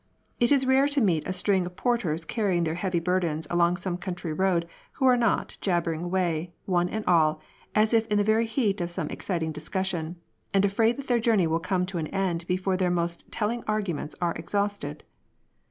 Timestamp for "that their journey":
10.97-11.45